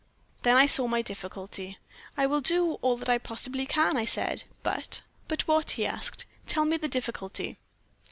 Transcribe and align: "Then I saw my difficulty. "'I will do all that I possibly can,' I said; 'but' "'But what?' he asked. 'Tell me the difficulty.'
"Then 0.41 0.57
I 0.57 0.65
saw 0.65 0.87
my 0.87 1.03
difficulty. 1.03 1.77
"'I 2.17 2.25
will 2.25 2.41
do 2.41 2.73
all 2.81 2.97
that 2.97 3.07
I 3.07 3.19
possibly 3.19 3.67
can,' 3.67 3.97
I 3.97 4.05
said; 4.05 4.45
'but' 4.63 5.01
"'But 5.27 5.43
what?' 5.47 5.71
he 5.77 5.85
asked. 5.85 6.25
'Tell 6.47 6.65
me 6.65 6.77
the 6.77 6.87
difficulty.' 6.87 7.59